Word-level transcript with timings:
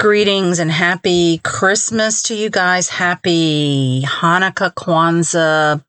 Greetings 0.00 0.60
and 0.60 0.70
happy 0.70 1.38
Christmas 1.38 2.22
to 2.22 2.34
you 2.36 2.50
guys. 2.50 2.88
Happy 2.88 4.02
Hanukkah, 4.06 4.72
Kwanzaa, 4.72 5.82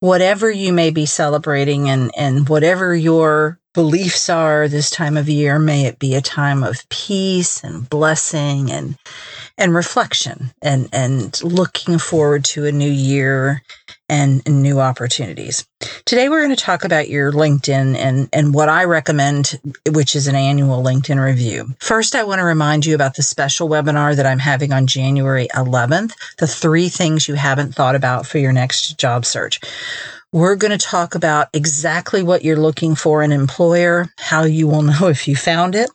whatever 0.00 0.50
you 0.50 0.72
may 0.72 0.90
be 0.90 1.06
celebrating 1.06 1.88
and, 1.88 2.10
and 2.18 2.48
whatever 2.48 2.96
your 2.96 3.60
beliefs 3.74 4.28
are 4.28 4.66
this 4.66 4.90
time 4.90 5.16
of 5.16 5.28
year, 5.28 5.60
may 5.60 5.86
it 5.86 6.00
be 6.00 6.16
a 6.16 6.20
time 6.20 6.64
of 6.64 6.88
peace 6.88 7.62
and 7.62 7.88
blessing 7.88 8.72
and 8.72 8.98
and 9.58 9.74
reflection 9.74 10.52
and 10.62 10.88
and 10.92 11.42
looking 11.42 11.98
forward 11.98 12.44
to 12.44 12.64
a 12.64 12.72
new 12.72 12.90
year 12.90 13.62
and, 14.08 14.40
and 14.46 14.62
new 14.62 14.80
opportunities. 14.80 15.66
Today 16.06 16.28
we're 16.28 16.42
going 16.42 16.56
to 16.56 16.62
talk 16.62 16.84
about 16.84 17.10
your 17.10 17.32
LinkedIn 17.32 17.96
and 17.96 18.28
and 18.32 18.54
what 18.54 18.68
I 18.68 18.84
recommend 18.84 19.60
which 19.90 20.16
is 20.16 20.28
an 20.28 20.36
annual 20.36 20.82
LinkedIn 20.82 21.22
review. 21.22 21.74
First 21.80 22.14
I 22.14 22.24
want 22.24 22.38
to 22.38 22.44
remind 22.44 22.86
you 22.86 22.94
about 22.94 23.16
the 23.16 23.22
special 23.22 23.68
webinar 23.68 24.16
that 24.16 24.26
I'm 24.26 24.38
having 24.38 24.72
on 24.72 24.86
January 24.86 25.48
11th, 25.54 26.12
the 26.38 26.46
3 26.46 26.88
things 26.88 27.28
you 27.28 27.34
haven't 27.34 27.74
thought 27.74 27.96
about 27.96 28.26
for 28.26 28.38
your 28.38 28.52
next 28.52 28.98
job 28.98 29.26
search. 29.26 29.60
We're 30.30 30.56
going 30.56 30.78
to 30.78 30.86
talk 30.86 31.14
about 31.14 31.48
exactly 31.54 32.22
what 32.22 32.44
you're 32.44 32.58
looking 32.58 32.94
for 32.94 33.22
an 33.22 33.32
employer, 33.32 34.08
how 34.18 34.44
you 34.44 34.68
will 34.68 34.82
know 34.92 35.08
if 35.08 35.26
you 35.26 35.36
found 35.36 35.74
it, 35.74 35.90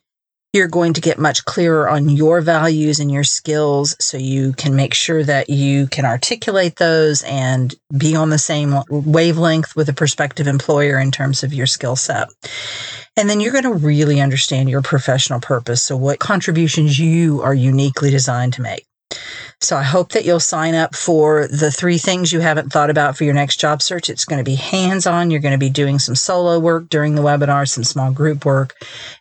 you're 0.53 0.67
going 0.67 0.93
to 0.93 1.01
get 1.01 1.17
much 1.17 1.43
clearer 1.45 1.89
on 1.89 2.07
your 2.07 2.39
values 2.39 2.99
and 2.99 3.11
your 3.11 3.23
skills 3.23 3.95
so 3.99 4.17
you 4.17 4.53
can 4.53 4.75
make 4.75 4.93
sure 4.93 5.23
that 5.23 5.49
you 5.49 5.87
can 5.87 6.05
articulate 6.05 6.75
those 6.75 7.23
and 7.23 7.73
be 7.97 8.15
on 8.15 8.29
the 8.29 8.37
same 8.37 8.75
wavelength 8.87 9.75
with 9.75 9.89
a 9.89 9.93
prospective 9.93 10.45
employer 10.45 10.99
in 10.99 11.09
terms 11.09 11.43
of 11.43 11.53
your 11.53 11.65
skill 11.65 11.95
set. 11.95 12.29
And 13.17 13.27
then 13.27 13.39
you're 13.39 13.51
going 13.51 13.63
to 13.63 13.73
really 13.73 14.21
understand 14.21 14.69
your 14.69 14.83
professional 14.83 15.39
purpose. 15.39 15.81
So, 15.81 15.97
what 15.97 16.19
contributions 16.19 16.99
you 16.99 17.41
are 17.41 17.53
uniquely 17.53 18.11
designed 18.11 18.53
to 18.53 18.61
make. 18.61 18.85
So 19.63 19.77
I 19.77 19.83
hope 19.83 20.09
that 20.09 20.25
you'll 20.25 20.39
sign 20.39 20.75
up 20.75 20.93
for 20.95 21.47
the 21.47 21.71
three 21.71 21.97
things 21.97 22.33
you 22.33 22.41
haven't 22.41 22.71
thought 22.71 22.89
about 22.89 23.17
for 23.17 23.23
your 23.23 23.33
next 23.33 23.59
job 23.59 23.81
search. 23.81 24.09
It's 24.09 24.25
going 24.25 24.39
to 24.39 24.43
be 24.43 24.55
hands 24.55 25.07
on. 25.07 25.31
You're 25.31 25.39
going 25.39 25.53
to 25.53 25.57
be 25.57 25.69
doing 25.69 25.99
some 25.99 26.15
solo 26.15 26.59
work 26.59 26.89
during 26.89 27.15
the 27.15 27.21
webinar, 27.21 27.67
some 27.67 27.83
small 27.83 28.11
group 28.11 28.45
work, 28.45 28.75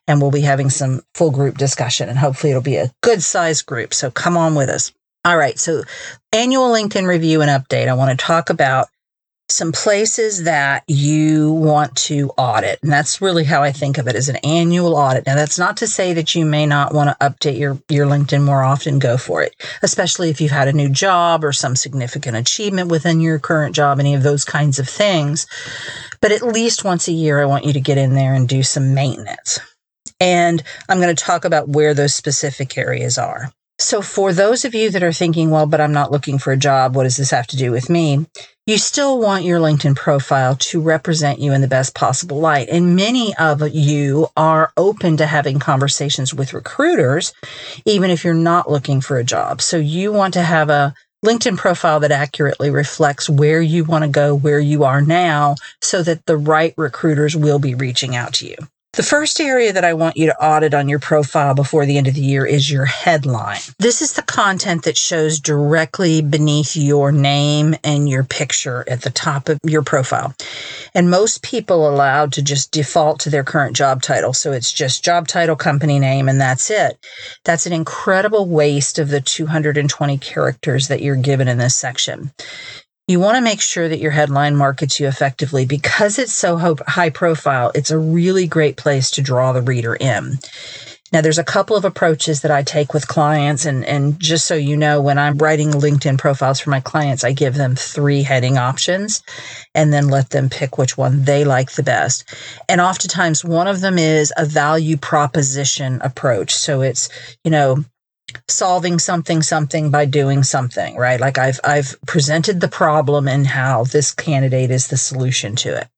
and 0.09 0.21
we'll 0.21 0.31
be 0.31 0.41
having 0.41 0.71
some 0.71 1.03
full 1.15 1.31
group 1.31 1.59
discussion. 1.59 2.09
And 2.09 2.19
hopefully 2.19 2.51
it'll 2.51 2.63
be 2.63 2.77
a 2.77 2.91
good 3.03 3.23
sized 3.23 3.67
group. 3.67 3.95
So 3.95 4.11
come 4.11 4.37
on 4.37 4.55
with 4.55 4.69
us. 4.69 4.93
All 5.25 5.37
right. 5.37 5.59
So 5.59 5.85
annual 6.33 6.71
LinkedIn 6.71 7.07
review 7.07 7.43
and 7.43 7.51
update. 7.51 7.89
I 7.89 7.95
want 7.95 8.19
to 8.19 8.25
talk 8.27 8.51
about 8.51 8.89
some 9.53 9.73
places 9.73 10.45
that 10.45 10.85
you 10.87 11.53
want 11.53 11.95
to 11.97 12.31
audit. 12.37 12.79
And 12.83 12.93
that's 12.93 13.21
really 13.21 13.45
how 13.45 13.63
I 13.63 13.73
think 13.73 13.99
of 13.99 14.09
it 14.09 14.17
as 14.17 14.29
an 14.29 14.37
annual 14.37 14.95
audit. 14.95 15.27
Now, 15.27 15.35
that's 15.35 15.59
not 15.59 15.77
to 15.79 15.87
say 15.87 16.13
that 16.15 16.35
you 16.35 16.45
may 16.45 16.67
not 16.67 16.95
want 16.95 17.11
to 17.11 17.25
update 17.25 17.59
your, 17.59 17.79
your 17.89 18.07
LinkedIn 18.07 18.43
more 18.43 18.63
often. 18.63 18.99
Go 18.99 19.17
for 19.17 19.43
it, 19.43 19.55
especially 19.83 20.31
if 20.31 20.41
you've 20.41 20.51
had 20.51 20.69
a 20.69 20.73
new 20.73 20.89
job 20.89 21.45
or 21.45 21.53
some 21.53 21.77
significant 21.77 22.37
achievement 22.37 22.91
within 22.91 23.21
your 23.21 23.39
current 23.39 23.75
job, 23.75 24.01
any 24.01 24.15
of 24.15 24.23
those 24.23 24.45
kinds 24.45 24.79
of 24.79 24.89
things. 24.89 25.47
But 26.21 26.33
at 26.33 26.43
least 26.43 26.85
once 26.85 27.09
a 27.09 27.13
year, 27.13 27.41
I 27.41 27.47
want 27.47 27.65
you 27.65 27.73
to 27.73 27.81
get 27.81 27.99
in 27.99 28.15
there 28.15 28.35
and 28.35 28.49
do 28.49 28.63
some 28.63 28.95
maintenance. 28.95 29.59
And 30.21 30.63
I'm 30.89 31.01
going 31.01 31.15
to 31.15 31.25
talk 31.25 31.45
about 31.45 31.69
where 31.69 31.95
those 31.95 32.15
specific 32.15 32.79
areas 32.79 33.19
are. 33.19 33.53
So, 33.83 34.01
for 34.01 34.33
those 34.33 34.65
of 34.65 34.77
you 34.77 34.91
that 34.91 35.03
are 35.03 35.13
thinking, 35.13 35.51
well, 35.51 35.67
but 35.67 35.81
I'm 35.81 35.93
not 35.93 36.13
looking 36.13 36.39
for 36.39 36.53
a 36.53 36.57
job, 36.57 36.95
what 36.95 37.03
does 37.03 37.17
this 37.17 37.33
have 37.33 37.49
to 37.49 37.57
do 37.57 37.73
with 37.73 37.91
me? 37.91 38.27
You 38.65 38.79
still 38.79 39.19
want 39.19 39.45
your 39.45 39.59
LinkedIn 39.59 39.97
profile 39.97 40.55
to 40.57 40.81
represent 40.81 41.41
you 41.41 41.53
in 41.53 41.63
the 41.63 41.69
best 41.69 41.93
possible 41.93 42.39
light. 42.39 42.69
And 42.69 42.95
many 42.95 43.35
of 43.35 43.61
you 43.75 44.29
are 44.37 44.73
open 44.77 45.17
to 45.17 45.27
having 45.27 45.59
conversations 45.59 46.33
with 46.33 46.55
recruiters, 46.55 47.33
even 47.85 48.11
if 48.11 48.25
you're 48.25 48.35
not 48.35 48.71
looking 48.71 49.01
for 49.01 49.19
a 49.19 49.25
job. 49.25 49.61
So, 49.61 49.79
you 49.79 50.13
want 50.13 50.35
to 50.35 50.43
have 50.43 50.71
a 50.71 50.95
LinkedIn 51.27 51.57
profile 51.57 51.99
that 52.01 52.13
accurately 52.13 52.71
reflects 52.71 53.29
where 53.29 53.61
you 53.61 53.83
want 53.83 54.05
to 54.05 54.11
go, 54.11 54.33
where 54.33 54.61
you 54.61 54.85
are 54.85 55.03
now, 55.03 55.57
so 55.81 56.05
that 56.05 56.25
the 56.27 56.37
right 56.37 56.73
recruiters 56.77 57.37
will 57.37 57.59
be 57.59 57.75
reaching 57.75 58.15
out 58.15 58.35
to 58.35 58.47
you. 58.47 58.57
The 58.95 59.03
first 59.03 59.41
area 59.41 59.73
that 59.73 59.87
I 59.87 59.95
want 59.95 60.19
you 60.19 60.27
to 60.27 60.45
audit 60.45 60.75
on 60.75 60.87
your 60.87 60.99
profile 60.99 61.55
before 61.55 61.87
the 61.87 61.97
end 61.97 62.09
of 62.09 62.15
the 62.15 62.21
year 62.21 62.45
is 62.45 62.71
your 62.71 62.85
headline. 62.85 63.57
This 63.79 64.03
is 64.03 64.13
the 64.13 64.23
content 64.23 64.85
that 64.85 64.99
shows 64.99 65.41
directly 65.41 66.21
beneath 66.21 66.77
your 66.77 67.11
name 67.11 67.75
and 67.85 68.07
your 68.07 68.23
picture 68.23 68.85
at 68.87 69.01
the 69.01 69.09
top 69.09 69.49
of 69.49 69.59
your 69.65 69.81
profile. 69.81 70.35
And 70.93 71.09
most 71.09 71.43
people 71.43 71.89
allowed 71.89 72.35
to 72.35 72.43
just 72.43 72.71
default 72.71 73.19
to 73.21 73.31
their 73.31 73.45
current 73.45 73.75
job 73.75 74.03
title. 74.03 74.35
So 74.35 74.53
it's 74.53 74.71
just 74.71 75.03
job 75.03 75.27
title, 75.27 75.57
company 75.57 75.99
name, 75.99 76.29
and 76.29 76.39
that's 76.39 76.71
it. 76.71 76.99
That's 77.45 77.65
an 77.65 77.73
incredible 77.73 78.47
waste 78.47 78.99
of 78.99 79.09
the 79.09 79.23
220 79.23 80.19
characters 80.19 80.89
that 80.89 81.01
you're 81.01 81.17
given 81.17 81.49
in 81.49 81.57
this 81.57 81.75
section 81.75 82.31
you 83.09 83.19
want 83.19 83.37
to 83.37 83.43
make 83.43 83.61
sure 83.61 83.89
that 83.89 83.99
your 83.99 84.13
headline 84.13 84.57
markets 84.57 85.01
you 85.01 85.09
effectively 85.09 85.67
because 85.67 86.19
it's 86.19 86.33
so 86.33 86.77
high 86.87 87.11
profile. 87.11 87.73
It's 87.75 87.91
a 87.91 87.99
really 87.99 88.47
great 88.47 88.77
place 88.77 89.11
to 89.13 89.23
draw 89.23 89.53
the 89.53 89.63
reader 89.63 89.95
in. 89.95 90.39
Now, 91.13 91.21
there's 91.21 91.39
a 91.39 91.45
couple 91.45 91.77
of 91.77 91.85
approaches 91.85 92.41
that 92.41 92.51
I 92.51 92.63
take 92.63 92.95
with 92.95 93.07
clients. 93.07 93.67
And, 93.67 93.85
and 93.85 94.19
just 94.19 94.47
so 94.47 94.55
you 94.55 94.77
know, 94.77 95.03
when 95.03 95.19
I'm 95.19 95.37
writing 95.37 95.71
LinkedIn 95.71 96.19
profiles 96.19 96.59
for 96.59 96.71
my 96.71 96.81
clients, 96.81 97.23
I 97.23 97.33
give 97.33 97.55
them 97.55 97.77
three 97.77 98.23
heading 98.23 98.57
options 98.57 99.23
and 99.75 99.93
then 99.93 100.09
let 100.09 100.31
them 100.31 100.49
pick 100.49 100.79
which 100.79 100.97
one 100.97 101.25
they 101.25 101.45
like 101.45 101.73
the 101.73 101.83
best. 101.83 102.25
And 102.67 102.81
oftentimes, 102.81 103.45
one 103.45 103.69
of 103.69 103.83
them 103.83 103.99
is 103.99 104.33
a 104.39 104.47
value 104.47 104.97
proposition 104.97 106.01
approach. 106.01 106.55
So 106.55 106.81
it's, 106.81 107.11
you 107.45 107.51
know, 107.51 107.85
solving 108.49 108.99
something 108.99 109.43
something 109.43 109.91
by 109.91 110.05
doing 110.05 110.43
something 110.43 110.97
right? 110.97 111.21
Like 111.21 111.39
i've 111.39 111.61
i've 111.65 111.95
presented 112.07 112.61
the 112.61 112.69
problem 112.69 113.29
and 113.29 113.47
how 113.47 113.85
this 113.85 114.13
candidate 114.13 114.71
is 114.71 114.89
the 114.89 114.97
solution 114.97 115.57
to 115.57 115.77
it. 115.77 115.89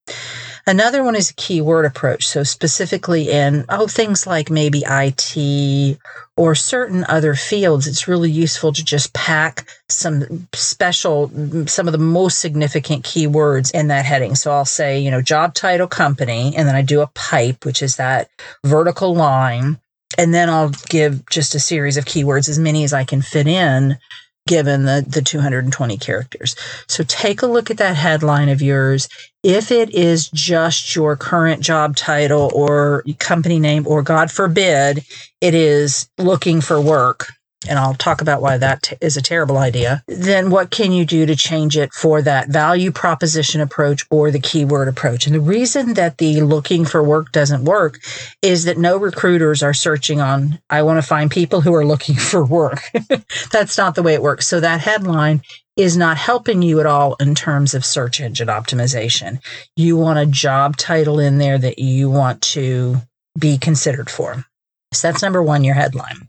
Another 0.67 1.05
one 1.05 1.15
is 1.15 1.29
a 1.29 1.35
keyword 1.35 1.85
approach. 1.85 2.27
So 2.27 2.43
specifically 2.43 3.31
in 3.31 3.67
oh 3.69 3.87
things 3.87 4.27
like 4.27 4.51
maybe 4.51 4.85
it 4.87 5.99
or 6.37 6.55
certain 6.55 7.05
other 7.05 7.35
fields 7.35 7.87
it's 7.87 8.09
really 8.09 8.31
useful 8.31 8.73
to 8.73 8.85
just 8.85 9.13
pack 9.13 9.69
some 9.89 10.49
special 10.53 11.31
some 11.67 11.87
of 11.87 11.93
the 11.93 11.99
most 11.99 12.41
significant 12.41 13.05
keywords 13.05 13.73
in 13.73 13.89
that 13.89 14.05
heading. 14.05 14.35
So 14.35 14.51
i'll 14.53 14.65
say 14.65 14.99
you 14.99 15.11
know 15.11 15.23
job 15.23 15.55
title 15.55 15.87
company 15.87 16.55
and 16.57 16.67
then 16.67 16.75
i 16.75 16.83
do 16.83 17.03
a 17.03 17.11
pipe 17.15 17.65
which 17.65 17.83
is 17.83 17.97
that 17.97 18.29
vertical 18.65 19.15
line 19.15 19.79
and 20.19 20.35
then 20.35 20.49
I'll 20.49 20.73
give 20.89 21.27
just 21.27 21.55
a 21.55 21.61
series 21.61 21.97
of 21.97 22.05
keywords, 22.05 22.49
as 22.49 22.59
many 22.59 22.85
as 22.85 22.93
I 22.93 23.05
can 23.05 23.23
fit 23.23 23.47
in, 23.47 23.99
given 24.47 24.85
the, 24.85 25.05
the 25.07 25.23
220 25.23 25.97
characters. 25.97 26.55
So 26.87 27.03
take 27.05 27.43
a 27.43 27.47
look 27.47 27.71
at 27.71 27.79
that 27.79 27.97
headline 27.97 28.49
of 28.49 28.61
yours. 28.61 29.09
If 29.43 29.71
it 29.71 29.91
is 29.95 30.29
just 30.29 30.95
your 30.95 31.17
current 31.17 31.63
job 31.63 31.97
title 31.97 32.51
or 32.55 33.05
company 33.19 33.59
name, 33.59 33.87
or 33.87 34.03
God 34.03 34.31
forbid, 34.31 35.05
it 35.41 35.55
is 35.55 36.09
looking 36.19 36.61
for 36.61 36.81
work, 36.81 37.33
and 37.69 37.79
I'll 37.79 37.95
talk 37.95 38.21
about 38.21 38.43
why 38.43 38.59
that 38.59 38.83
t- 38.83 38.97
is 39.01 39.17
a 39.17 39.23
terrible 39.23 39.59
idea, 39.59 40.03
then 40.07 40.51
what 40.51 40.71
can 40.71 40.93
you 40.93 41.05
do 41.05 41.27
to 41.27 41.37
change 41.37 41.77
it 41.77 41.93
for 41.93 42.23
that 42.23 42.49
value 42.49 42.91
proposition 42.91 43.61
approach 43.61 44.07
or 44.11 44.31
the 44.31 44.41
keyword 44.41 44.89
approach? 44.89 45.27
And 45.27 45.35
the 45.35 45.41
reason 45.41 45.95
that 45.95 46.19
the 46.19 46.41
looking 46.43 46.85
for 46.85 47.03
work 47.03 47.33
doesn't 47.33 47.65
work 47.65 48.01
is 48.43 48.65
that 48.65 48.79
no 48.79 48.97
recruiters 48.97 49.63
are 49.63 49.75
searching 49.75 50.21
on, 50.21 50.59
I 50.71 50.83
want 50.83 50.99
to 50.99 51.07
find 51.07 51.31
people 51.31 51.61
who 51.61 51.75
are 51.75 51.87
looking 51.87 52.15
for 52.31 52.45
work. 52.45 52.83
That's 53.53 53.79
not 53.79 53.95
the 53.95 54.03
way 54.03 54.15
it 54.15 54.23
works. 54.23 54.47
So 54.47 54.61
that 54.61 54.81
headline 54.81 55.43
is 55.77 55.97
not 55.97 56.17
helping 56.17 56.63
you 56.63 56.79
at 56.81 56.87
all 56.87 57.17
in 57.17 57.35
terms 57.35 57.75
of 57.75 57.85
search 57.85 58.21
engine 58.21 58.49
optimization. 58.49 59.41
You 59.77 59.97
want 59.97 60.21
a 60.21 60.27
job 60.27 60.77
title 60.77 61.19
in 61.19 61.39
there 61.39 61.59
that 61.59 61.79
you 61.79 62.11
want 62.11 62.43
to 62.43 62.99
be 63.39 63.59
considered 63.59 64.09
for. 64.09 64.45
So 64.95 65.09
that's 65.09 65.23
number 65.23 65.43
one, 65.43 65.65
your 65.65 65.75
headline. 65.75 66.29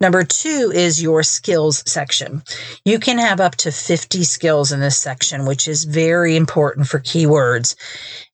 Number 0.00 0.22
two 0.22 0.72
is 0.74 1.02
your 1.02 1.22
skills 1.22 1.82
section. 1.90 2.42
You 2.84 2.98
can 2.98 3.18
have 3.18 3.40
up 3.40 3.56
to 3.56 3.72
50 3.72 4.24
skills 4.24 4.72
in 4.72 4.80
this 4.80 4.96
section, 4.96 5.46
which 5.46 5.68
is 5.68 5.84
very 5.84 6.36
important 6.36 6.86
for 6.86 6.98
keywords. 7.00 7.76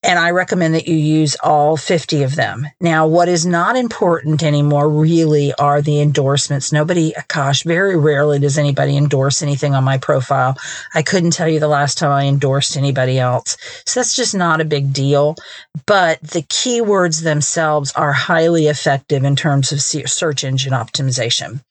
And 0.05 0.17
I 0.17 0.31
recommend 0.31 0.75
that 0.75 0.87
you 0.87 0.95
use 0.95 1.37
all 1.43 1.77
50 1.77 2.23
of 2.23 2.37
them. 2.37 2.67
Now, 2.81 3.09
what 3.09 3.29
is 3.29 3.45
not 3.45 3.77
important 3.77 4.45
anymore 4.45 4.89
really 4.89 5.53
are 5.55 5.83
the 5.83 6.01
endorsements. 6.01 6.73
Nobody, 6.73 7.15
gosh, 7.27 7.65
very 7.65 7.97
rarely 7.97 8.39
does 8.39 8.59
anybody 8.59 8.97
endorse 8.97 9.43
anything 9.43 9.75
on 9.75 9.83
my 9.83 9.99
profile. 9.99 10.57
I 10.95 11.03
couldn't 11.03 11.33
tell 11.33 11.49
you 11.49 11.59
the 11.59 11.67
last 11.67 11.99
time 11.99 12.13
I 12.13 12.27
endorsed 12.27 12.77
anybody 12.77 13.19
else. 13.19 13.57
So 13.87 13.99
that's 13.99 14.15
just 14.15 14.37
not 14.37 14.61
a 14.61 14.65
big 14.65 14.93
deal. 14.93 15.35
But 15.85 16.21
the 16.21 16.43
keywords 16.43 17.25
themselves 17.25 17.91
are 17.93 18.13
highly 18.13 18.69
effective 18.69 19.25
in 19.25 19.35
terms 19.35 19.68
of 19.73 19.81
search 19.81 20.45
engine 20.45 20.73
optimization. 20.73 21.63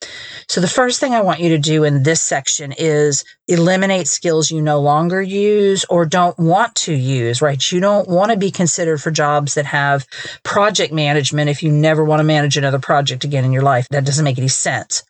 So 0.47 0.61
the 0.61 0.67
first 0.67 0.99
thing 0.99 1.13
I 1.13 1.21
want 1.21 1.39
you 1.39 1.49
to 1.49 1.57
do 1.57 1.83
in 1.83 2.03
this 2.03 2.21
section 2.21 2.73
is 2.77 3.23
eliminate 3.47 4.07
skills 4.07 4.51
you 4.51 4.61
no 4.61 4.79
longer 4.79 5.21
use 5.21 5.85
or 5.85 6.05
don't 6.05 6.37
want 6.37 6.75
to 6.75 6.93
use, 6.93 7.41
right? 7.41 7.71
You 7.71 7.79
don't 7.79 8.07
want 8.07 8.31
to 8.31 8.37
be 8.37 8.51
considered 8.51 9.01
for 9.01 9.09
jobs 9.09 9.53
that 9.53 9.65
have 9.65 10.05
project 10.43 10.91
management 10.93 11.49
if 11.49 11.63
you 11.63 11.71
never 11.71 12.03
want 12.03 12.19
to 12.19 12.25
manage 12.25 12.57
another 12.57 12.79
project 12.79 13.23
again 13.23 13.45
in 13.45 13.53
your 13.53 13.63
life. 13.63 13.87
That 13.89 14.05
doesn't 14.05 14.25
make 14.25 14.37
any 14.37 14.49
sense. 14.49 15.03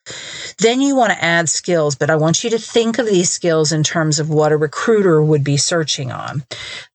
Then 0.60 0.81
you 0.81 0.95
want 0.95 1.13
to 1.13 1.24
add 1.24 1.50
skills, 1.50 1.95
but 1.95 2.10
I 2.10 2.16
want 2.16 2.44
you 2.44 2.51
to 2.51 2.60
think 2.60 3.00
of 3.00 3.07
these 3.07 3.31
skills 3.31 3.72
in 3.72 3.83
terms 3.83 4.19
of 4.19 4.30
what 4.30 4.51
a 4.51 4.57
recruiter 4.57 5.22
would 5.22 5.44
be 5.44 5.57
searching 5.57 6.12
on. 6.12 6.44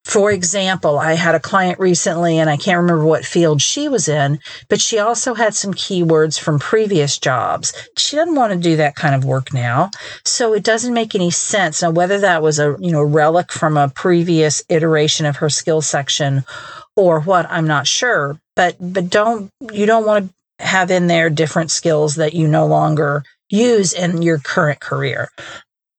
For 0.04 0.32
example, 0.32 0.98
I 0.98 1.14
had 1.14 1.34
a 1.36 1.40
client 1.40 1.78
recently 1.78 2.38
and 2.38 2.50
I 2.50 2.56
can't 2.56 2.80
remember 2.80 3.04
what 3.04 3.24
field 3.24 3.62
she 3.62 3.88
was 3.88 4.08
in, 4.08 4.40
but 4.68 4.80
she 4.80 4.98
also 4.98 5.34
had 5.34 5.54
some 5.54 5.72
keywords 5.72 6.38
from 6.38 6.58
previous 6.58 7.18
jobs. 7.18 7.72
She 7.96 8.16
doesn't 8.16 8.34
want 8.34 8.52
to 8.52 8.58
do 8.58 8.76
that 8.76 8.96
kind 8.96 9.14
of 9.14 9.24
work 9.24 9.54
now. 9.54 9.90
So 10.24 10.54
it 10.54 10.64
doesn't 10.64 10.92
make 10.92 11.14
any 11.14 11.30
sense. 11.30 11.82
Now, 11.82 11.92
whether 11.92 12.18
that 12.18 12.42
was 12.42 12.58
a, 12.58 12.76
you 12.80 12.90
know, 12.90 13.02
relic 13.02 13.52
from 13.52 13.76
a 13.76 13.88
previous 13.88 14.62
iteration 14.68 15.24
of 15.24 15.36
her 15.36 15.48
skill 15.48 15.80
section 15.80 16.44
or 16.96 17.20
what, 17.20 17.46
I'm 17.48 17.66
not 17.66 17.86
sure. 17.86 18.40
But, 18.56 18.76
but 18.80 19.08
don't, 19.08 19.50
you 19.72 19.86
don't 19.86 20.04
want 20.04 20.32
to 20.58 20.64
have 20.64 20.90
in 20.90 21.06
there 21.06 21.30
different 21.30 21.70
skills 21.70 22.16
that 22.16 22.34
you 22.34 22.48
no 22.48 22.66
longer 22.66 23.22
use 23.48 23.92
in 23.92 24.22
your 24.22 24.38
current 24.38 24.80
career. 24.80 25.30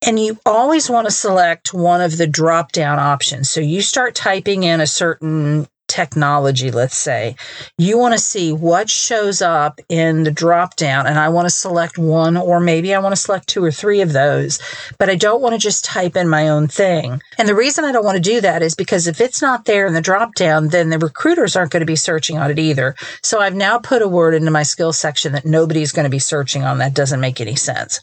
And 0.06 0.20
you 0.20 0.38
always 0.46 0.90
want 0.90 1.08
to 1.08 1.12
select 1.12 1.74
one 1.74 2.02
of 2.02 2.18
the 2.18 2.28
drop 2.28 2.72
down 2.74 3.00
options. 3.00 3.50
So 3.50 3.62
you 3.62 3.82
start 3.82 4.16
typing 4.16 4.64
in 4.64 4.82
a 4.82 4.88
certain 4.88 5.68
technology, 5.88 6.72
let's 6.72 6.98
say. 6.98 7.36
You 7.78 8.00
want 8.00 8.14
to 8.14 8.20
see 8.20 8.52
what 8.52 8.90
shows 8.90 9.42
up 9.44 9.80
in 9.90 10.24
the 10.24 10.32
drop 10.32 10.76
down, 10.76 11.06
and 11.06 11.20
I 11.20 11.30
want 11.30 11.46
to 11.46 11.52
select 11.52 11.98
one, 12.00 12.36
or 12.36 12.60
maybe 12.60 12.96
I 12.96 13.00
want 13.00 13.14
to 13.14 13.22
select 13.22 13.48
two 13.48 13.64
or 13.64 13.72
three 13.72 14.02
of 14.02 14.12
those, 14.12 14.60
but 14.98 15.10
I 15.10 15.16
don't 15.16 15.42
want 15.42 15.54
to 15.54 15.60
just 15.60 15.86
type 15.86 16.16
in 16.16 16.28
my 16.28 16.50
own 16.50 16.68
thing. 16.68 17.22
And 17.38 17.48
the 17.48 17.56
reason 17.56 17.86
I 17.86 17.92
don't 17.92 18.06
want 18.06 18.16
to 18.16 18.32
do 18.32 18.42
that 18.42 18.64
is 18.64 18.74
because 18.74 19.06
if 19.06 19.22
it's 19.22 19.42
not 19.42 19.66
there 19.66 19.86
in 19.86 19.94
the 19.94 20.02
drop 20.02 20.34
down, 20.34 20.70
then 20.70 20.90
the 20.90 20.98
recruiters 20.98 21.56
aren't 21.56 21.72
going 21.72 21.82
to 21.82 21.86
be 21.86 21.96
searching 21.96 22.40
on 22.40 22.50
it 22.50 22.58
either. 22.58 22.96
So 23.22 23.40
I've 23.40 23.56
now 23.56 23.78
put 23.78 24.02
a 24.02 24.08
word 24.08 24.34
into 24.34 24.52
my 24.52 24.64
skills 24.64 24.98
section 24.98 25.34
that 25.34 25.46
nobody's 25.46 25.92
going 25.92 26.06
to 26.06 26.10
be 26.10 26.20
searching 26.20 26.64
on. 26.64 26.80
That 26.80 26.96
doesn't 26.96 27.22
make 27.22 27.40
any 27.40 27.56
sense. 27.56 28.02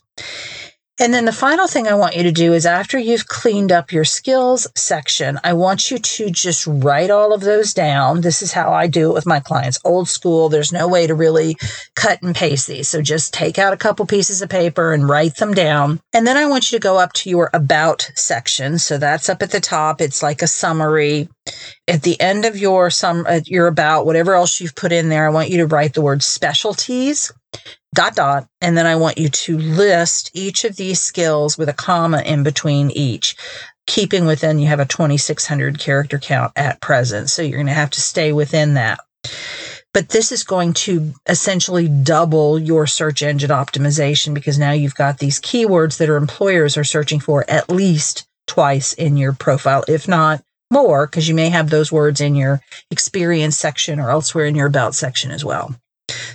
And 1.01 1.15
then 1.15 1.25
the 1.25 1.33
final 1.33 1.67
thing 1.67 1.89
I 1.89 1.95
want 1.95 2.15
you 2.15 2.23
to 2.25 2.31
do 2.31 2.53
is 2.53 2.67
after 2.67 2.99
you've 2.99 3.27
cleaned 3.27 3.73
up 3.73 3.91
your 3.91 4.05
skills 4.05 4.69
section, 4.77 5.41
I 5.43 5.55
want 5.55 5.91
you 5.91 5.97
to 5.97 6.29
just 6.29 6.67
write 6.67 7.11
all 7.11 7.33
of 7.33 7.41
those 7.41 7.73
down. 7.73 8.21
This 8.21 8.43
is 8.43 8.53
how 8.53 8.71
I 8.71 8.87
do 8.87 9.09
it 9.09 9.15
with 9.15 9.25
my 9.25 9.41
clients. 9.41 9.81
Old 9.83 10.11
school, 10.11 10.51
there's 10.51 10.75
no 10.75 10.87
way 10.87 11.07
to 11.07 11.15
really 11.15 11.57
cut 11.95 12.21
and 12.21 12.35
paste 12.35 12.67
these. 12.67 12.91
So 12.91 13.01
just 13.01 13.33
take 13.33 13.59
out 13.59 13.73
a 13.73 13.79
couple 13.79 14.05
pieces 14.05 14.43
of 14.43 14.51
paper 14.51 14.93
and 14.93 15.09
write 15.09 15.37
them 15.37 15.55
down. 15.55 16.01
And 16.13 16.27
then 16.27 16.37
I 16.37 16.45
want 16.45 16.71
you 16.71 16.79
to 16.79 16.83
go 16.83 16.99
up 16.99 17.15
to 17.15 17.31
your 17.31 17.49
about 17.55 18.11
section. 18.15 18.79
So 18.79 18.99
that's 18.99 19.31
up 19.31 19.41
at 19.41 19.53
the 19.53 19.61
top. 19.61 20.03
It's 20.03 20.23
like 20.23 20.43
a 20.43 20.47
summary. 20.47 21.31
At 21.89 22.03
the 22.03 22.21
end 22.21 22.45
of 22.45 22.59
your 22.59 22.91
sum, 22.91 23.25
uh, 23.27 23.41
your 23.47 23.69
about, 23.69 24.05
whatever 24.05 24.35
else 24.35 24.61
you've 24.61 24.77
put 24.77 24.93
in 24.93 25.09
there, 25.09 25.25
I 25.25 25.31
want 25.31 25.49
you 25.49 25.57
to 25.59 25.67
write 25.67 25.95
the 25.95 26.03
word 26.03 26.23
specialties 26.23 27.33
dot 27.95 28.15
dot 28.15 28.47
and 28.61 28.77
then 28.77 28.87
i 28.87 28.95
want 28.95 29.19
you 29.19 29.29
to 29.29 29.59
list 29.59 30.31
each 30.33 30.65
of 30.65 30.77
these 30.77 31.01
skills 31.01 31.59
with 31.59 31.69
a 31.69 31.75
comma 31.75 32.23
in 32.23 32.43
between 32.43 32.91
each 32.93 33.37
keeping 33.91 34.25
within 34.25 34.61
you 34.61 34.69
have 34.69 34.79
a 34.79 34.85
2600 34.85 35.79
character 35.81 36.19
count 36.19 36.53
at 36.55 36.81
present 36.81 37.29
so 37.29 37.43
you're 37.43 37.59
going 37.59 37.67
to 37.67 37.73
have 37.73 37.91
to 37.91 38.01
stay 38.01 38.33
within 38.33 38.75
that. 38.75 39.01
But 39.93 40.11
this 40.11 40.31
is 40.31 40.45
going 40.45 40.75
to 40.75 41.13
essentially 41.27 41.89
double 41.89 42.57
your 42.61 42.87
search 42.87 43.23
engine 43.23 43.51
optimization 43.51 44.33
because 44.33 44.59
now 44.59 44.71
you've 44.71 44.95
got 44.95 45.19
these 45.19 45.41
keywords 45.41 45.99
that 45.99 46.09
our 46.09 46.17
employers 46.17 46.77
are 46.77 46.85
searching 46.85 47.19
for 47.19 47.45
at 47.51 47.69
least 47.69 48.29
twice 48.47 48.93
in 48.93 49.17
your 49.17 49.33
profile 49.33 49.85
if 49.89 50.07
not 50.07 50.43
more 50.73 51.07
because 51.07 51.29
you 51.29 51.35
may 51.35 51.49
have 51.49 51.71
those 51.71 51.91
words 51.91 52.21
in 52.21 52.37
your 52.37 52.61
experience 52.93 53.57
section 53.57 53.99
or 53.99 54.11
elsewhere 54.11 54.45
in 54.45 54.55
your 54.55 54.67
about 54.69 54.95
section 54.95 55.33
as 55.33 55.45
well 55.45 55.75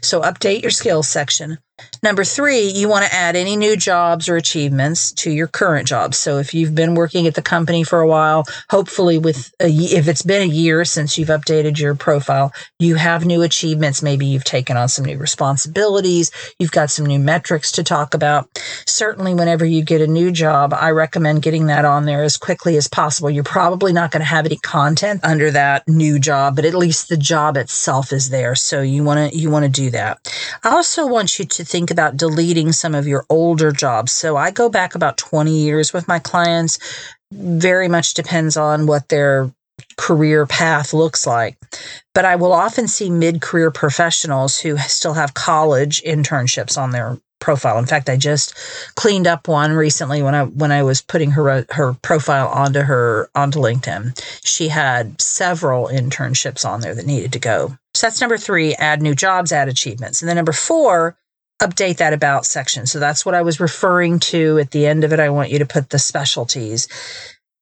so 0.01 0.22
update 0.22 0.62
your 0.62 0.72
skills 0.72 1.07
section. 1.07 1.57
Number 2.01 2.24
three, 2.24 2.69
you 2.69 2.88
want 2.88 3.06
to 3.06 3.13
add 3.13 3.36
any 3.36 3.56
new 3.56 3.75
jobs 3.75 4.30
or 4.30 4.36
achievements 4.36 5.12
to 5.13 5.31
your 5.31 5.48
current 5.48 5.88
job. 5.88 6.13
So 6.13 6.38
if 6.38 6.54
you've 6.54 6.75
been 6.75 6.95
working 6.95 7.27
at 7.27 7.36
the 7.36 7.42
company 7.42 7.83
for 7.83 8.00
a 8.00 8.07
while, 8.07 8.45
hopefully 8.69 9.18
with 9.18 9.54
a, 9.60 9.68
if 9.68 10.07
it's 10.07 10.22
been 10.22 10.44
a 10.44 10.54
year 10.54 10.86
since 10.86 11.18
you've 11.18 11.30
updated 11.30 11.80
your 11.80 11.95
profile, 11.95 12.54
you 12.80 12.95
have 12.95 13.25
new 13.25 13.42
achievements. 13.42 14.04
Maybe 14.04 14.25
you've 14.25 14.44
taken 14.44 14.77
on 14.77 14.88
some 14.88 15.04
new 15.04 15.18
responsibilities. 15.18 16.31
You've 16.60 16.72
got 16.72 16.92
some 16.92 17.06
new 17.06 17.19
metrics 17.19 17.72
to 17.74 17.83
talk 17.83 18.13
about. 18.13 18.48
Certainly 18.86 19.33
whenever 19.33 19.66
you 19.66 19.83
get 19.83 20.01
a 20.01 20.07
new 20.07 20.31
job, 20.31 20.74
I 20.74 20.92
recommend 20.92 21.42
getting 21.42 21.66
that 21.68 21.86
on 21.86 22.06
there 22.06 22.24
as 22.24 22.38
quickly 22.38 22.77
as 22.77 22.88
possible. 22.88 23.30
You're 23.30 23.44
probably 23.44 23.92
not 23.92 24.12
going 24.12 24.22
to 24.22 24.25
have 24.25 24.45
any 24.45 24.57
content 24.57 25.22
under 25.24 25.51
that 25.51 25.88
new 25.88 26.19
job, 26.19 26.56
but 26.56 26.66
at 26.66 26.75
least 26.75 27.10
the 27.10 27.18
job 27.18 27.57
itself 27.57 28.13
is 28.13 28.30
there. 28.30 28.56
So 28.56 28.81
you 28.81 29.04
want 29.04 29.31
to, 29.31 29.38
you 29.38 29.50
want 29.50 29.66
to 29.66 29.69
do 29.69 29.89
that. 29.89 30.31
I 30.63 30.69
also 30.69 31.07
want 31.07 31.39
you 31.39 31.45
to 31.45 31.64
think 31.67 31.91
about 31.91 32.17
deleting 32.17 32.71
some 32.71 32.95
of 32.95 33.07
your 33.07 33.25
older 33.29 33.71
jobs. 33.71 34.12
So 34.12 34.38
I 34.38 34.51
go 34.51 34.69
back 34.69 34.95
about 34.95 35.17
20 35.17 35.51
years 35.51 35.94
with 35.94 36.07
my 36.07 36.19
clients. 36.19 36.79
Very 37.31 37.88
much 37.88 38.13
depends 38.13 38.57
on 38.57 38.88
what 38.88 39.09
their 39.09 39.51
career 39.97 40.45
path 40.45 40.94
looks 40.94 41.27
like. 41.27 41.57
But 42.13 42.25
I 42.25 42.36
will 42.36 42.53
often 42.53 42.88
see 42.88 43.10
mid 43.10 43.41
career 43.41 43.72
professionals 43.72 44.60
who 44.60 44.77
still 44.77 45.13
have 45.13 45.34
college 45.34 46.01
internships 46.03 46.77
on 46.77 46.91
their 46.91 47.19
profile. 47.39 47.77
In 47.77 47.86
fact, 47.86 48.10
I 48.10 48.17
just 48.17 48.55
cleaned 48.95 49.27
up 49.27 49.48
one 49.48 49.74
recently 49.74 50.24
when 50.24 50.34
I 50.34 50.45
when 50.45 50.72
I 50.72 50.84
was 50.84 51.01
putting 51.01 51.31
her 51.31 51.65
her 51.69 51.93
profile 52.01 52.48
onto 52.48 52.81
her 52.81 53.29
onto 53.36 53.60
LinkedIn. 53.60 54.19
She 54.43 54.67
had 54.69 55.22
several 55.22 55.88
internships 55.88 56.67
on 56.67 56.81
there 56.81 56.95
that 56.95 57.05
needed 57.05 57.34
to 57.34 57.39
go. 57.39 57.77
So 57.93 58.07
that's 58.07 58.19
number 58.19 58.38
3, 58.38 58.75
add 58.75 59.01
new 59.01 59.15
jobs, 59.15 59.51
add 59.51 59.69
achievements. 59.69 60.22
And 60.22 60.27
then 60.27 60.36
number 60.36 60.51
4, 60.51 61.15
update 61.62 61.97
that 61.97 62.13
about 62.13 62.45
section. 62.45 62.85
So 62.85 63.00
that's 63.00 63.25
what 63.25 63.35
I 63.35 63.41
was 63.41 63.59
referring 63.59 64.19
to 64.19 64.59
at 64.59 64.71
the 64.71 64.85
end 64.85 65.03
of 65.03 65.13
it. 65.13 65.19
I 65.19 65.29
want 65.29 65.51
you 65.51 65.59
to 65.59 65.65
put 65.65 65.89
the 65.89 66.00
specialties. 66.00 66.88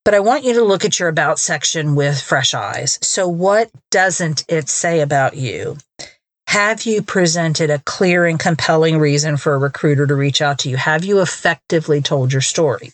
But 0.05 0.13
I 0.13 0.19
want 0.19 0.43
you 0.43 0.53
to 0.55 0.63
look 0.63 0.83
at 0.83 1.00
your 1.00 1.07
about 1.07 1.39
section 1.39 1.95
with 1.95 2.21
fresh 2.21 2.53
eyes. 2.53 3.00
So, 3.01 3.27
what 3.27 3.71
doesn't 3.89 4.43
it 4.50 4.67
say 4.67 5.00
about 5.00 5.38
you? 5.38 5.77
Have 6.47 6.83
you 6.83 7.01
presented 7.01 7.69
a 7.69 7.79
clear 7.79 8.25
and 8.25 8.38
compelling 8.38 9.00
reason 9.00 9.38
for 9.38 9.53
a 9.53 9.57
recruiter 9.57 10.05
to 10.05 10.13
reach 10.13 10.41
out 10.41 10.59
to 10.59 10.69
you? 10.69 10.75
Have 10.75 11.05
you 11.05 11.21
effectively 11.21 12.01
told 12.01 12.33
your 12.33 12.41
story? 12.41 12.91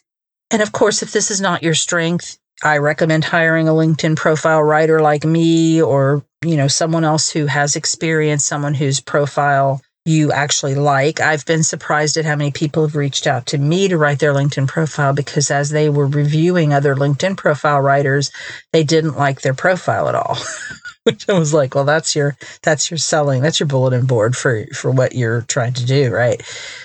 And 0.51 0.61
of 0.61 0.71
course, 0.71 1.01
if 1.01 1.11
this 1.11 1.31
is 1.31 1.41
not 1.41 1.63
your 1.63 1.73
strength, 1.73 2.37
I 2.63 2.77
recommend 2.77 3.23
hiring 3.23 3.67
a 3.67 3.73
LinkedIn 3.73 4.15
profile 4.15 4.61
writer 4.61 5.01
like 5.01 5.23
me 5.23 5.81
or, 5.81 6.23
you 6.43 6.57
know, 6.57 6.67
someone 6.67 7.03
else 7.03 7.29
who 7.31 7.47
has 7.47 7.75
experience, 7.75 8.45
someone 8.45 8.75
whose 8.75 8.99
profile 8.99 9.81
you 10.09 10.31
actually 10.31 10.75
like. 10.75 11.21
I've 11.21 11.45
been 11.45 11.63
surprised 11.63 12.17
at 12.17 12.25
how 12.25 12.35
many 12.35 12.51
people 12.51 12.83
have 12.85 12.95
reached 12.95 13.27
out 13.27 13.45
to 13.47 13.57
me 13.57 13.87
to 13.87 13.97
write 13.97 14.19
their 14.19 14.33
LinkedIn 14.33 14.67
profile 14.67 15.13
because 15.13 15.51
as 15.51 15.69
they 15.69 15.87
were 15.87 16.07
reviewing 16.07 16.73
other 16.73 16.95
LinkedIn 16.95 17.37
profile 17.37 17.79
writers, 17.79 18.31
they 18.73 18.83
didn't 18.83 19.17
like 19.17 19.41
their 19.41 19.53
profile 19.53 20.09
at 20.09 20.15
all. 20.15 20.37
Which 21.03 21.29
I 21.29 21.37
was 21.37 21.53
like, 21.53 21.75
well, 21.75 21.85
that's 21.85 22.15
your 22.15 22.35
that's 22.61 22.91
your 22.91 22.97
selling, 22.97 23.41
that's 23.41 23.59
your 23.59 23.67
bulletin 23.67 24.05
board 24.05 24.35
for 24.35 24.65
for 24.73 24.91
what 24.91 25.15
you're 25.15 25.41
trying 25.43 25.73
to 25.73 25.85
do, 25.85 26.11
right? 26.11 26.41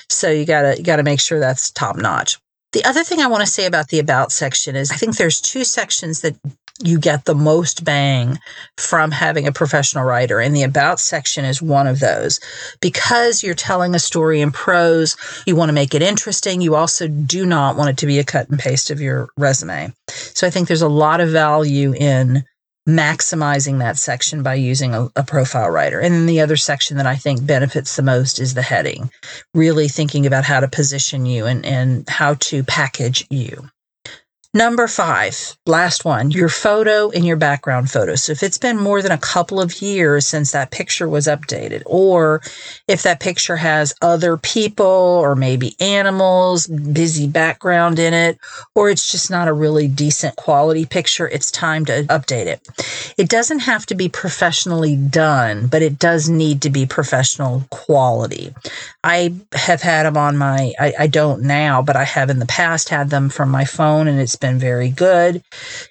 So 0.09 0.31
you 0.31 0.45
gotta 0.45 0.77
you 0.77 0.85
gotta 0.85 1.03
make 1.03 1.21
sure 1.21 1.41
that's 1.41 1.71
top 1.71 1.97
notch. 1.97 2.39
The 2.73 2.85
other 2.85 3.05
thing 3.05 3.21
I 3.21 3.27
want 3.27 3.43
to 3.43 3.51
say 3.51 3.67
about 3.67 3.89
the 3.89 3.99
about 3.99 4.33
section 4.33 4.77
is 4.77 4.91
I 4.91 4.97
think 4.97 5.17
there's 5.17 5.41
two 5.41 5.65
sections 5.65 6.21
that 6.21 6.37
you 6.85 6.99
get 6.99 7.25
the 7.25 7.35
most 7.35 7.83
bang 7.83 8.39
from 8.77 9.11
having 9.11 9.47
a 9.47 9.53
professional 9.53 10.05
writer. 10.05 10.39
And 10.39 10.55
the 10.55 10.63
about 10.63 11.01
section 11.01 11.45
is 11.45 11.63
one 11.63 11.87
of 11.87 11.99
those. 11.99 12.39
Because 12.81 13.43
you're 13.43 13.55
telling 13.55 13.95
a 13.95 13.99
story 13.99 14.41
in 14.41 14.53
prose, 14.53 15.17
you 15.47 15.57
want 15.57 15.71
to 15.71 15.75
make 15.75 15.95
it 15.95 16.03
interesting. 16.03 16.61
You 16.61 16.75
also 16.75 17.09
do 17.09 17.47
not 17.47 17.77
want 17.77 17.91
it 17.91 17.99
to 17.99 18.07
be 18.07 18.19
a 18.19 18.25
cut 18.25 18.51
and 18.51 18.59
paste 18.59 18.91
of 18.91 19.01
your 19.01 19.29
resume. 19.39 19.93
So 20.09 20.47
I 20.47 20.51
think 20.51 20.69
there's 20.69 20.83
a 20.83 20.89
lot 20.89 21.21
of 21.21 21.31
value 21.31 21.95
in 21.95 22.45
maximizing 22.87 23.79
that 23.79 23.97
section 23.97 24.43
by 24.43 24.55
using 24.55 24.95
a, 24.95 25.09
a, 25.17 25.23
profile 25.23 25.71
writer. 25.71 26.01
And 26.01 26.15
then 26.15 26.27
the 26.27 26.43
other 26.43 26.57
section 26.57 26.99
that 26.99 27.07
I 27.07 27.17
think 27.17 27.47
benefits 27.47 27.97
the 27.97 28.03
most 28.03 28.39
is 28.39 28.53
the 28.53 28.61
heading, 28.61 29.11
really 29.55 29.89
thinking 29.89 30.27
about 30.27 30.45
how 30.45 30.61
to 30.61 30.69
position 30.69 31.25
you 31.25 31.47
and, 31.47 31.65
and 31.65 32.07
how 32.11 32.35
to 32.35 32.63
package 32.63 33.27
you. 33.31 33.71
Number 34.57 34.87
five, 34.87 35.57
last 35.67 36.05
one, 36.05 36.31
your 36.31 36.49
photo 36.49 37.11
and 37.11 37.27
your 37.27 37.35
background 37.37 37.91
photo. 37.91 38.15
So 38.15 38.31
if 38.31 38.45
it's 38.45 38.57
been 38.57 38.77
more 38.77 39.03
than 39.03 39.11
a 39.11 39.19
couple 39.19 39.61
of 39.61 39.83
years 39.83 40.29
since 40.29 40.53
that 40.53 40.71
picture 40.71 41.09
was 41.09 41.27
updated, 41.27 41.83
or 41.87 42.41
if 42.87 43.03
that 43.03 43.19
picture 43.19 43.57
has 43.57 43.97
other 44.01 44.37
people 44.37 44.87
or 44.87 45.35
maybe 45.35 45.75
animals, 45.81 46.69
busy 46.69 47.27
background 47.27 47.99
in 47.99 48.15
it, 48.15 48.39
or 48.77 48.91
it's 48.91 49.11
just 49.11 49.29
not 49.29 49.49
a 49.49 49.53
really 49.53 49.89
decent 49.89 50.37
quality 50.37 50.87
picture, 50.87 51.27
it's 51.27 51.51
time 51.51 51.85
to 51.87 52.05
update 52.05 52.47
it. 52.47 52.69
It 53.19 53.29
doesn't 53.29 53.59
have 53.59 53.87
to 53.87 53.97
be 53.97 54.09
professionally 54.09 54.95
done, 54.95 55.67
but 55.67 55.83
it 55.83 55.99
does 55.99 56.29
need 56.29 56.63
to 56.63 56.71
be 56.71 56.87
professional 56.87 57.65
quality. 57.71 58.55
I 59.03 59.35
have 59.53 59.83
had 59.83 60.05
them 60.07 60.17
on 60.17 60.37
my, 60.37 60.73
I, 60.79 60.93
I 61.01 61.07
don't 61.09 61.43
now, 61.43 61.83
but 61.83 61.97
I 61.97 62.05
have 62.05 62.31
in 62.31 62.39
the 62.39 62.47
past 62.47 62.89
had 62.89 63.11
them 63.11 63.31
from 63.31 63.49
my 63.49 63.65
phone 63.65 64.07
and 64.07 64.21
it's 64.21 64.37
been 64.45 64.59
very 64.59 64.91
good. 64.91 65.43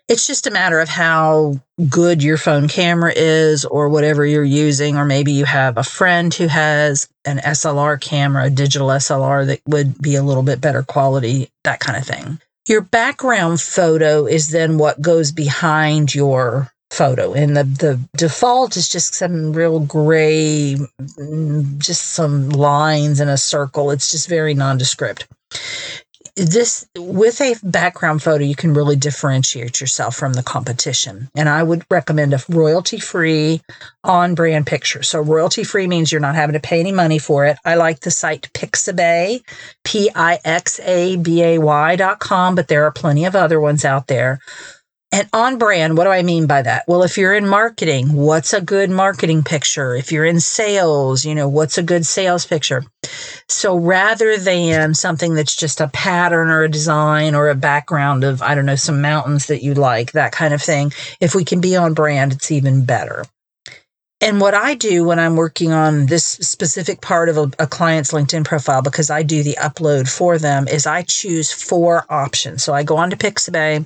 It's 0.08 0.28
just 0.28 0.46
a 0.46 0.52
matter 0.52 0.80
of 0.80 0.88
how 0.88 1.56
good 1.90 2.22
your 2.22 2.38
phone 2.38 2.68
camera 2.68 3.12
is 3.16 3.66
or 3.66 3.90
whatever 3.90 4.24
you're 4.28 4.44
using, 4.44 4.96
or 4.96 5.06
maybe 5.06 5.32
you 5.32 5.46
have 5.46 5.76
a 5.76 5.84
friend 5.84 6.32
who 6.32 6.46
has 6.46 7.10
an 7.26 7.40
SLR 7.40 8.00
camera, 8.00 8.46
a 8.46 8.50
digital 8.52 8.90
SLR 8.90 9.48
that 9.48 9.62
would 9.66 10.00
be 10.00 10.14
a 10.14 10.22
little 10.22 10.44
bit 10.44 10.62
better 10.62 10.84
quality, 10.84 11.50
that 11.64 11.80
kind 11.80 11.98
of 11.98 12.06
thing. 12.06 12.40
Your 12.68 12.82
background 12.82 13.60
photo 13.60 14.28
is 14.28 14.50
then 14.50 14.78
what 14.78 15.02
goes 15.02 15.32
behind 15.32 16.14
your 16.14 16.72
photo 16.92 17.34
and 17.34 17.58
the 17.58 17.64
the 17.64 18.00
default 18.16 18.78
is 18.78 18.88
just 18.88 19.16
some 19.16 19.52
real 19.52 19.80
gray 19.80 20.76
mm, 21.02 21.78
just 21.80 22.12
some 22.12 22.50
lines 22.50 23.20
in 23.20 23.28
a 23.28 23.36
circle 23.36 23.90
it's 23.90 24.12
just 24.12 24.30
very 24.30 24.54
nondescript 24.54 25.26
this 26.36 26.88
with 26.98 27.40
a 27.42 27.56
background 27.64 28.24
photo 28.24 28.44
you 28.44 28.56
can 28.56 28.74
really 28.74 28.96
differentiate 28.96 29.80
yourself 29.80 30.16
from 30.16 30.34
the 30.34 30.44
competition. 30.44 31.30
And 31.36 31.48
i 31.48 31.62
would 31.62 31.86
recommend 31.90 32.34
a 32.34 32.40
royalty 32.50 33.00
free 33.00 33.62
on 34.04 34.36
brand 34.36 34.66
picture. 34.66 35.04
So 35.04 35.22
royalty 35.22 35.64
free 35.64 35.88
means 35.88 36.12
you're 36.12 36.22
not 36.22 36.36
having 36.36 36.54
to 36.54 36.60
pay 36.60 36.80
any 36.80 36.92
money 36.92 37.20
for 37.20 37.46
it. 37.46 37.58
I 37.64 37.76
like 37.76 38.00
the 38.00 38.12
site 38.12 38.50
pixabay 38.54 39.42
p-i-x-a-b-a-y 39.84 40.26
dot 41.96 42.20
com 42.20 42.56
but 42.56 42.68
there 42.68 42.86
are 42.86 42.92
plenty 42.92 43.26
of 43.26 43.36
other 43.36 43.60
ones 43.60 43.86
out 43.86 44.08
there 44.08 44.40
and 45.14 45.30
on 45.32 45.60
brand, 45.60 45.96
what 45.96 46.06
do 46.06 46.10
I 46.10 46.24
mean 46.24 46.48
by 46.48 46.64
that? 46.64 46.86
Well, 46.88 47.04
if 47.04 47.20
you're 47.20 47.36
in 47.36 47.48
marketing, 47.48 48.14
what's 48.14 48.52
a 48.52 48.60
good 48.60 48.90
marketing 48.90 49.44
picture? 49.44 49.96
If 49.96 50.12
you're 50.12 50.26
in 50.26 50.40
sales, 50.40 51.24
you 51.24 51.36
know, 51.36 51.48
what's 51.48 51.78
a 51.78 51.84
good 51.84 52.04
sales 52.04 52.48
picture? 52.48 52.84
So 53.48 53.78
rather 53.78 54.38
than 54.38 54.96
something 54.96 55.36
that's 55.36 55.56
just 55.56 55.80
a 55.80 55.88
pattern 55.90 56.50
or 56.50 56.64
a 56.64 56.70
design 56.70 57.36
or 57.36 57.50
a 57.50 57.56
background 57.56 58.24
of, 58.24 58.42
I 58.42 58.56
don't 58.56 58.66
know, 58.66 58.76
some 58.76 59.02
mountains 59.02 59.46
that 59.46 59.62
you 59.62 59.76
like, 59.76 60.14
that 60.14 60.32
kind 60.32 60.52
of 60.52 60.64
thing, 60.64 60.92
if 61.22 61.36
we 61.36 61.46
can 61.46 61.62
be 61.62 61.76
on 61.76 61.94
brand, 61.94 62.34
it's 62.34 62.50
even 62.50 62.84
better. 62.84 63.24
And 64.24 64.40
what 64.40 64.54
I 64.54 64.74
do 64.74 65.04
when 65.04 65.20
I'm 65.20 65.36
working 65.36 65.74
on 65.74 66.06
this 66.06 66.24
specific 66.26 67.02
part 67.02 67.28
of 67.28 67.38
a, 67.38 67.52
a, 67.60 67.68
client's 67.68 68.14
LinkedIn 68.14 68.46
profile, 68.46 68.82
because 68.82 69.10
I 69.10 69.22
do 69.22 69.44
the 69.44 69.58
upload 69.62 70.10
for 70.10 70.38
them, 70.38 70.66
is 70.70 70.88
I 70.88 71.02
choose 71.02 71.52
four 71.52 72.06
options. 72.10 72.64
So 72.64 72.74
I 72.74 72.84
go 72.84 72.96
on 72.96 73.10
to 73.10 73.18
Pixabay, 73.18 73.86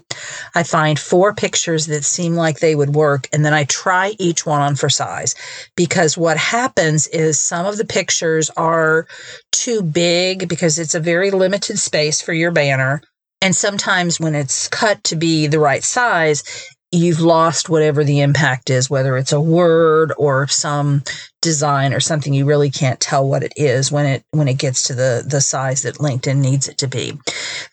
I 0.56 0.64
find 0.64 1.00
four 1.00 1.34
pictures 1.34 1.88
that 1.88 2.06
seem 2.06 2.36
like 2.36 2.60
they 2.60 2.76
would 2.76 2.96
work, 2.96 3.28
and 3.32 3.46
then 3.46 3.54
I 3.54 3.66
try 3.66 4.16
each 4.20 4.46
one 4.46 4.62
on 4.62 4.76
for 4.76 4.90
size. 4.90 5.36
Because 5.76 6.18
what 6.18 6.38
happens 6.38 7.08
is 7.08 7.40
some 7.40 7.66
of 7.66 7.78
the 7.78 7.86
pictures 7.86 8.50
are 8.58 9.08
too 9.52 9.82
big 9.82 10.48
because 10.48 10.80
it's 10.80 10.96
a 10.96 11.00
very 11.00 11.32
limited 11.32 11.80
space 11.80 12.22
for 12.22 12.34
your 12.34 12.52
banner. 12.52 13.02
And 13.42 13.56
sometimes 13.56 14.20
when 14.20 14.36
it's 14.36 14.68
cut 14.68 15.04
to 15.06 15.16
be 15.16 15.48
the 15.48 15.60
right 15.60 15.84
size, 15.84 16.44
you've 16.92 17.20
lost 17.20 17.70
whatever 17.70 18.04
the 18.04 18.22
impact 18.22 18.70
is, 18.70 18.90
whether 18.90 19.18
it's 19.18 19.34
a 19.34 19.42
word 19.42 20.14
or 20.18 20.48
some 20.48 21.04
design 21.42 21.94
or 21.94 22.00
something 22.00 22.34
you 22.34 22.46
really 22.46 22.72
can't 22.72 23.00
tell 23.00 23.28
what 23.28 23.44
it 23.44 23.54
is 23.56 23.92
when 23.92 24.06
it 24.06 24.24
when 24.32 24.48
it 24.48 24.58
gets 24.58 24.84
to 24.84 24.94
the 24.94 25.24
the 25.28 25.42
size 25.42 25.84
that 25.84 25.96
LinkedIn 25.96 26.38
needs 26.38 26.68
it 26.68 26.78
to 26.78 26.88
be. 26.88 27.18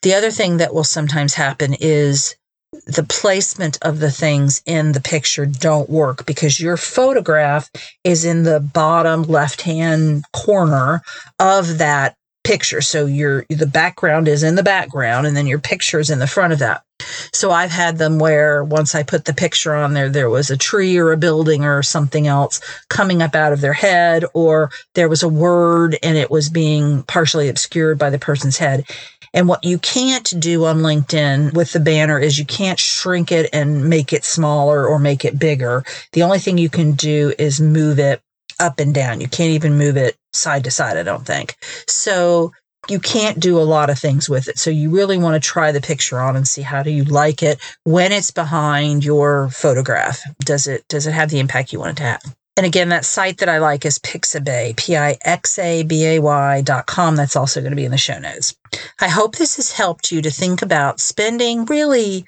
The 0.02 0.14
other 0.14 0.30
thing 0.30 0.58
that 0.58 0.74
will 0.74 0.84
sometimes 0.84 1.34
happen 1.34 1.74
is 1.74 2.36
the 2.86 3.06
placement 3.08 3.78
of 3.82 3.98
the 3.98 4.10
things 4.10 4.62
in 4.66 4.92
the 4.92 5.00
picture 5.00 5.46
don't 5.46 5.90
work 5.90 6.26
because 6.26 6.60
your 6.60 6.76
photograph 6.76 7.70
is 8.04 8.24
in 8.24 8.42
the 8.42 8.60
bottom 8.60 9.22
left 9.22 9.62
hand 9.62 10.24
corner 10.32 11.02
of 11.38 11.78
that 11.78 12.16
picture. 12.44 12.82
So 12.82 13.06
your 13.06 13.44
the 13.48 13.66
background 13.66 14.28
is 14.28 14.42
in 14.42 14.54
the 14.54 14.62
background 14.62 15.26
and 15.26 15.36
then 15.36 15.46
your 15.46 15.58
picture 15.58 15.98
is 15.98 16.10
in 16.10 16.18
the 16.18 16.26
front 16.26 16.52
of 16.52 16.58
that. 16.60 16.84
So 17.32 17.50
I've 17.50 17.70
had 17.70 17.98
them 17.98 18.18
where 18.18 18.62
once 18.62 18.94
I 18.94 19.02
put 19.02 19.24
the 19.24 19.34
picture 19.34 19.74
on 19.74 19.94
there, 19.94 20.08
there 20.08 20.30
was 20.30 20.50
a 20.50 20.56
tree 20.56 20.96
or 20.96 21.10
a 21.10 21.16
building 21.16 21.64
or 21.64 21.82
something 21.82 22.26
else 22.26 22.60
coming 22.88 23.20
up 23.20 23.34
out 23.34 23.52
of 23.52 23.60
their 23.60 23.72
head, 23.72 24.24
or 24.32 24.70
there 24.94 25.08
was 25.08 25.22
a 25.22 25.28
word 25.28 25.98
and 26.02 26.16
it 26.16 26.30
was 26.30 26.48
being 26.48 27.02
partially 27.02 27.48
obscured 27.48 27.98
by 27.98 28.10
the 28.10 28.18
person's 28.18 28.58
head. 28.58 28.84
And 29.34 29.48
what 29.48 29.64
you 29.64 29.78
can't 29.78 30.32
do 30.40 30.64
on 30.64 30.78
LinkedIn 30.78 31.52
with 31.54 31.72
the 31.72 31.80
banner 31.80 32.18
is 32.18 32.38
you 32.38 32.46
can't 32.46 32.78
shrink 32.78 33.32
it 33.32 33.50
and 33.52 33.90
make 33.90 34.12
it 34.12 34.24
smaller 34.24 34.86
or 34.86 34.98
make 34.98 35.24
it 35.24 35.38
bigger. 35.38 35.84
The 36.12 36.22
only 36.22 36.38
thing 36.38 36.56
you 36.56 36.70
can 36.70 36.92
do 36.92 37.34
is 37.38 37.60
move 37.60 37.98
it 37.98 38.22
up 38.60 38.78
and 38.78 38.94
down. 38.94 39.20
You 39.20 39.28
can't 39.28 39.50
even 39.50 39.76
move 39.76 39.96
it 39.96 40.16
side 40.32 40.64
to 40.64 40.70
side, 40.70 40.96
I 40.96 41.02
don't 41.02 41.26
think. 41.26 41.56
So 41.88 42.52
you 42.88 43.00
can't 43.00 43.40
do 43.40 43.58
a 43.58 43.62
lot 43.62 43.90
of 43.90 43.98
things 43.98 44.28
with 44.28 44.46
it. 44.46 44.58
So 44.58 44.70
you 44.70 44.90
really 44.90 45.18
want 45.18 45.42
to 45.42 45.46
try 45.46 45.72
the 45.72 45.80
picture 45.80 46.20
on 46.20 46.36
and 46.36 46.46
see 46.46 46.62
how 46.62 46.82
do 46.82 46.90
you 46.90 47.04
like 47.04 47.42
it 47.42 47.58
when 47.84 48.12
it's 48.12 48.30
behind 48.30 49.04
your 49.04 49.48
photograph. 49.50 50.22
Does 50.40 50.66
it 50.66 50.86
does 50.88 51.06
it 51.06 51.12
have 51.12 51.30
the 51.30 51.40
impact 51.40 51.72
you 51.72 51.80
want 51.80 51.92
it 51.92 51.96
to 51.96 52.02
have? 52.04 52.36
And 52.56 52.64
again, 52.64 52.90
that 52.90 53.04
site 53.04 53.38
that 53.38 53.48
I 53.48 53.58
like 53.58 53.84
is 53.84 53.98
Pixabay, 53.98 54.76
P-I-X-A-B-A-Y 54.76 56.60
dot 56.62 56.86
com. 56.86 57.16
That's 57.16 57.36
also 57.36 57.60
going 57.60 57.72
to 57.72 57.76
be 57.76 57.84
in 57.84 57.90
the 57.90 57.98
show 57.98 58.18
notes. 58.18 58.54
I 59.00 59.08
hope 59.08 59.36
this 59.36 59.56
has 59.56 59.72
helped 59.72 60.12
you 60.12 60.22
to 60.22 60.30
think 60.30 60.62
about 60.62 61.00
spending 61.00 61.64
really 61.64 62.24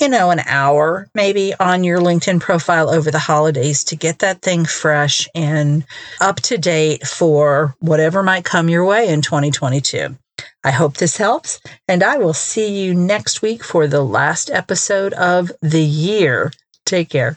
you 0.00 0.08
know, 0.08 0.30
an 0.30 0.40
hour 0.46 1.08
maybe 1.14 1.52
on 1.60 1.84
your 1.84 2.00
LinkedIn 2.00 2.40
profile 2.40 2.88
over 2.88 3.10
the 3.10 3.18
holidays 3.18 3.84
to 3.84 3.96
get 3.96 4.20
that 4.20 4.40
thing 4.40 4.64
fresh 4.64 5.28
and 5.34 5.84
up 6.20 6.36
to 6.36 6.56
date 6.56 7.06
for 7.06 7.74
whatever 7.80 8.22
might 8.22 8.44
come 8.44 8.68
your 8.68 8.84
way 8.84 9.08
in 9.08 9.20
2022. 9.20 10.16
I 10.64 10.70
hope 10.70 10.96
this 10.96 11.16
helps, 11.16 11.60
and 11.86 12.02
I 12.02 12.16
will 12.16 12.34
see 12.34 12.82
you 12.82 12.94
next 12.94 13.42
week 13.42 13.62
for 13.62 13.86
the 13.86 14.02
last 14.02 14.50
episode 14.50 15.12
of 15.14 15.52
the 15.60 15.82
year. 15.82 16.52
Take 16.86 17.10
care. 17.10 17.36